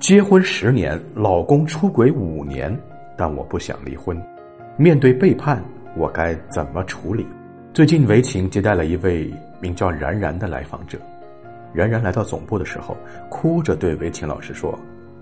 [0.00, 2.74] 结婚十年，老公出轨五年，
[3.18, 4.18] 但我不想离婚。
[4.78, 5.62] 面对背叛，
[5.94, 7.26] 我该怎么处理？
[7.74, 10.98] 最近围情接待了一位名叫然然的来访者。
[11.74, 12.96] 然然来到总部的时候，
[13.28, 14.76] 哭着对围情老师说：“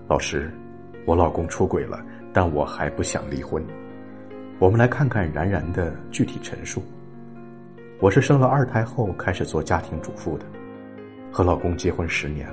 [0.07, 0.49] 老师，
[1.05, 2.01] 我老公出轨了，
[2.31, 3.61] 但我还不想离婚。”
[4.59, 6.81] 我们来看看然然的具体陈述。
[7.99, 10.45] 我是生了二胎后开始做家庭主妇的，
[11.29, 12.47] 和老公结婚十年。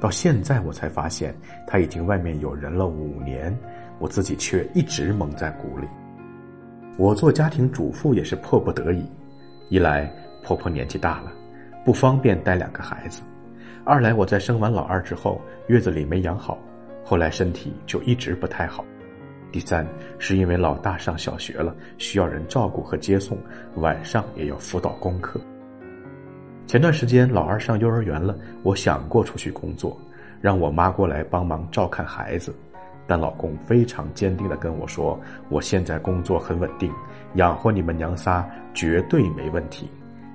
[0.00, 1.34] 到现在我才发现，
[1.66, 3.56] 他已经外面有人了五年，
[3.98, 5.86] 我自己却一直蒙在鼓里。
[6.98, 9.04] 我做家庭主妇也是迫不得已，
[9.68, 10.10] 一来
[10.42, 11.32] 婆婆年纪大了，
[11.84, 13.22] 不方便带两个孩子；
[13.84, 16.58] 二来我在生完老二之后，月子里没养好，
[17.04, 18.84] 后来身体就一直不太好；
[19.50, 19.86] 第三
[20.18, 23.38] 是因为老大上小学了，需要人照顾和接送，
[23.76, 25.40] 晚上也要辅导功课。
[26.66, 29.96] 前段时间老二上幼儿园了，我想过出去工作，
[30.40, 32.52] 让我妈过来帮忙照看孩子，
[33.06, 35.18] 但老公非常坚定的跟我说
[35.48, 36.92] ：“我现在工作很稳定，
[37.34, 39.88] 养活你们娘仨绝对没问题。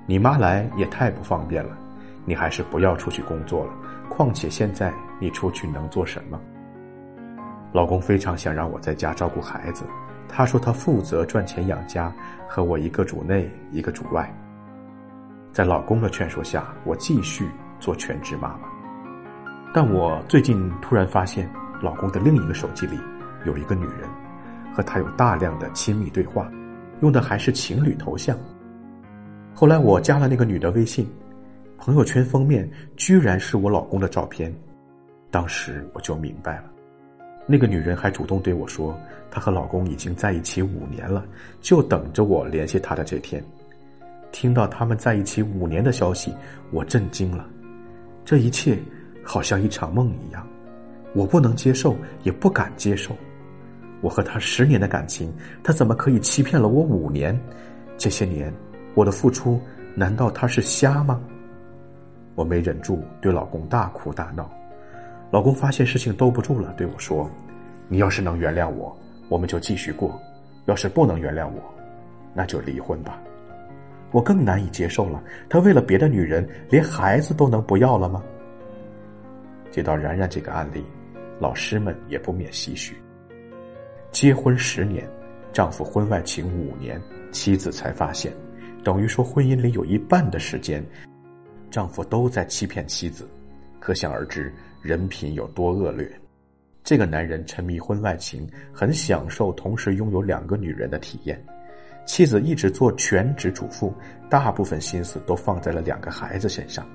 [0.06, 1.76] 你妈来也太不方便了，
[2.24, 3.72] 你还是不要出去工作了。
[4.08, 4.90] 况且现在
[5.20, 6.40] 你出去能做什么？”
[7.72, 9.84] 老公非常想让我在家照顾孩子，
[10.30, 12.10] 他说他负责赚钱养家，
[12.48, 14.34] 和我一个主内一个主外。
[15.52, 17.46] 在老公的劝说下，我继续
[17.78, 18.60] 做全职妈妈。
[19.74, 21.46] 但我最近突然发现，
[21.82, 22.98] 老公的另一个手机里
[23.44, 24.08] 有一个女人，
[24.74, 26.50] 和他有大量的亲密对话，
[27.02, 28.34] 用的还是情侣头像。
[29.52, 31.06] 后来我加了那个女的微信，
[31.76, 34.50] 朋友圈封面居然是我老公的照片。
[35.30, 36.64] 当时我就明白了，
[37.46, 38.98] 那个女人还主动对我说，
[39.30, 41.24] 她和老公已经在一起五年了，
[41.60, 43.44] 就等着我联系她的这天。
[44.32, 46.34] 听到他们在一起五年的消息，
[46.70, 47.46] 我震惊了。
[48.24, 48.78] 这一切
[49.22, 50.44] 好像一场梦一样，
[51.14, 53.14] 我不能接受，也不敢接受。
[54.00, 57.38] 我和他十年的感情，他怎么可以欺骗了我五年？
[57.96, 58.52] 这些年
[58.94, 59.60] 我的付出，
[59.94, 61.20] 难道他是瞎吗？
[62.34, 64.50] 我没忍住，对老公大哭大闹。
[65.30, 67.30] 老公发现事情兜不住了，对我说
[67.88, 68.96] ：“你要是能原谅我，
[69.28, 70.10] 我们就继续过；
[70.66, 71.62] 要是不能原谅我，
[72.34, 73.20] 那就离婚吧。”
[74.12, 78.22] 我更难以接受了，他为了别的女人，连孩子都能不要了吗？
[79.70, 80.84] 接到然然这个案例，
[81.40, 82.94] 老师们也不免唏嘘。
[84.10, 85.08] 结婚十年，
[85.50, 88.30] 丈夫婚外情五年，妻子才发现，
[88.84, 90.84] 等于说婚姻里有一半的时间，
[91.70, 93.26] 丈夫都在欺骗妻子，
[93.80, 94.52] 可想而知
[94.82, 96.06] 人品有多恶劣。
[96.84, 101.42] 这个男人沉迷婚外情，很享受同时拥有两个女人的体验。
[102.04, 103.94] 妻子一直做全职主妇，
[104.28, 106.86] 大部分心思都放在了两个孩子身上，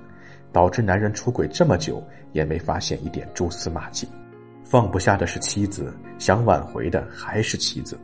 [0.52, 2.04] 导致男人出轨这么久
[2.34, 4.08] 也没发现一点蛛丝马迹。
[4.64, 7.98] 放不下的是妻子，想挽回的还是妻子。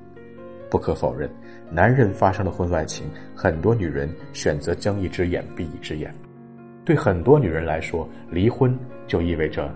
[0.72, 1.30] 不可否认，
[1.69, 6.14] 男人发生了婚外情，很多女人选择睁一只眼闭一只眼。
[6.85, 8.78] 对很多女人来说，离婚
[9.08, 9.74] 就意味着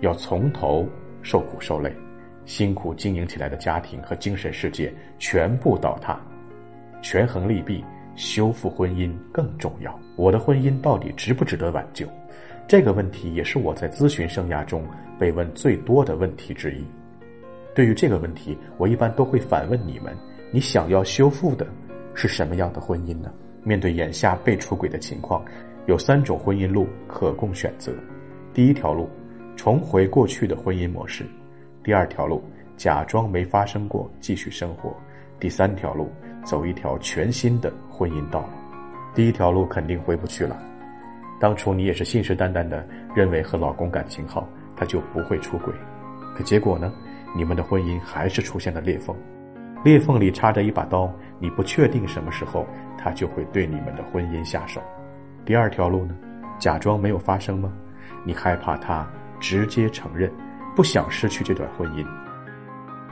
[0.00, 0.88] 要从头
[1.22, 1.94] 受苦受累，
[2.46, 6.18] 辛苦经营起来的家庭和精神世界全部倒塌。
[7.02, 9.98] 权衡利弊，修复婚姻更重要。
[10.16, 12.06] 我的婚姻到底值不值得挽救？
[12.68, 14.86] 这个问题也是我在咨询生涯中
[15.18, 16.84] 被问最多的问题之一。
[17.74, 20.16] 对于这个问题，我一般都会反问你们：
[20.50, 21.66] 你想要修复的
[22.14, 23.32] 是什么样的婚姻呢？
[23.64, 25.44] 面对眼下被出轨的情况，
[25.86, 27.92] 有三种婚姻路可供选择。
[28.54, 29.08] 第一条路，
[29.56, 31.24] 重回过去的婚姻模式；
[31.82, 32.42] 第二条路，
[32.76, 34.90] 假装没发生过，继续生活；
[35.40, 36.10] 第三条路。
[36.44, 38.48] 走一条全新的婚姻道路，
[39.14, 40.56] 第一条路肯定回不去了。
[41.40, 45.74] 当初你也是信誓旦旦的认为和老公感情好，他就不会出轨，
[46.36, 46.92] 可结果呢？
[47.34, 49.16] 你们的婚姻还是出现了裂缝，
[49.82, 52.66] 裂缝里插着一把刀，你不确定什么时候
[52.98, 54.80] 他就会对你们的婚姻下手。
[55.44, 56.14] 第二条路呢？
[56.58, 57.72] 假装没有发生吗？
[58.24, 59.04] 你害怕他
[59.40, 60.30] 直接承认，
[60.76, 62.06] 不想失去这段婚姻，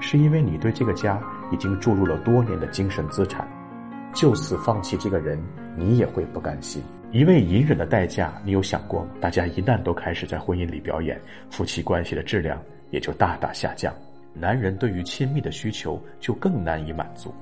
[0.01, 1.21] 是因为你对这个家。
[1.53, 3.45] 已经注入了多年的精神资产，
[4.15, 5.37] 就此放弃这个人，
[5.77, 6.81] 你也会不甘心。
[7.11, 9.11] 一味隐忍的代价，你有想过吗？
[9.21, 11.21] 大家一旦都开始在婚姻里表演，
[11.51, 13.93] 夫妻关系的质量也就大大下降，
[14.33, 17.35] 男人对于亲密的需求就更难以满足，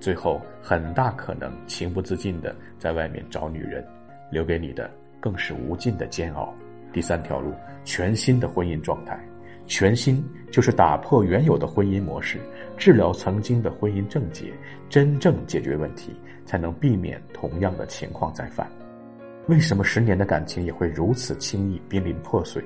[0.00, 3.82] 最后很大可能情不自禁的在外面找女人，
[4.30, 6.52] 留给你的更是无尽的煎熬。
[6.92, 7.54] 第三条路，
[7.84, 9.18] 全新的婚姻状态。
[9.66, 12.38] 全新就是打破原有的婚姻模式，
[12.76, 14.52] 治疗曾经的婚姻症结，
[14.88, 16.12] 真正解决问题，
[16.44, 18.70] 才能避免同样的情况再犯。
[19.48, 22.64] 为什么十年的感情也会如此轻易濒临破碎？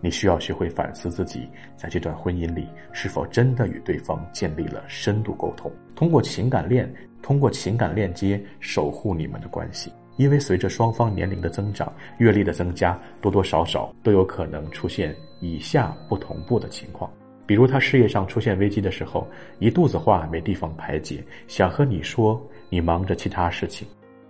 [0.00, 1.46] 你需要学会反思自己
[1.76, 6.90] 在这段婚姻里是否真的与对方建立了深度沟通，通过情感链，
[7.20, 9.92] 通过情感链接守护你们的关系。
[10.16, 17.10] 因为随着双方年龄的增长、阅历的增加，多多少少都有可能出现以下不同步的情况。
[17.46, 19.26] 比如他事业上出现危机的时候，
[19.58, 23.88] 一肚子话没地方排解，想和你说，你忙着其他事情，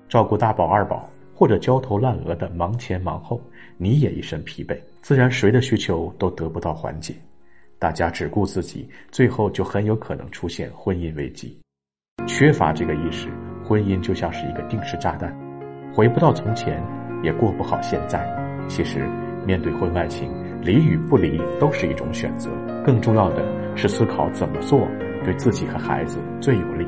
[0.08, 3.38] 照顾大宝二宝，或者焦头烂额的忙前忙后，
[3.76, 4.80] 你也一身疲惫。
[5.02, 7.14] 自然，谁的需求都得不到缓解，
[7.78, 11.58] 大家只顾自己，最后就很有可能出现婚姻危机。
[12.26, 13.28] 缺乏这个意识，
[13.62, 15.36] 婚姻就像是一个定时炸弹，
[15.92, 16.82] 回不到从前，
[17.22, 18.24] 也过不好现在。
[18.68, 19.06] 其实，
[19.46, 20.30] 面对婚外情，
[20.62, 22.50] 离与不离都是一种选择，
[22.84, 23.42] 更重要的
[23.74, 24.86] 是思考怎么做
[25.24, 26.86] 对自己和孩子最有利。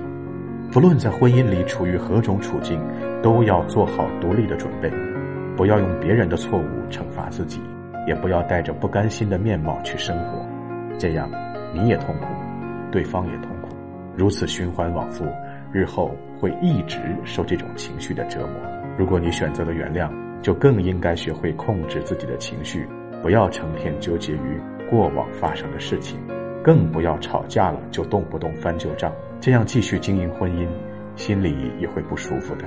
[0.70, 2.80] 不论在婚姻里处于何种处境，
[3.22, 4.90] 都要做好独立的准备，
[5.56, 7.60] 不要用别人的错误惩罚自己。
[8.04, 10.44] 也不要带着不甘心的面貌去生活，
[10.98, 11.30] 这样
[11.72, 12.26] 你也痛苦，
[12.90, 13.68] 对方也痛苦，
[14.16, 15.24] 如此循环往复，
[15.70, 16.10] 日后
[16.40, 18.71] 会一直受这种情绪的折磨。
[18.98, 20.10] 如果你选择了原谅，
[20.42, 22.86] 就更应该学会控制自己的情绪，
[23.22, 24.60] 不要成天纠结于
[24.90, 26.18] 过往发生的事情，
[26.62, 30.68] 更不要吵架了就动不动翻旧账，这样继续经营婚姻，
[31.16, 32.64] 心里也会不舒服的。